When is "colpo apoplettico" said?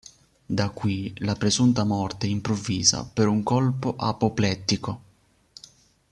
3.43-5.01